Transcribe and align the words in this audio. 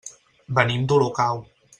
Venim 0.59 0.87
d'Olocau. 0.93 1.43